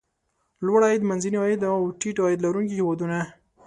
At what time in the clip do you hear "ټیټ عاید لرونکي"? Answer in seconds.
1.99-2.73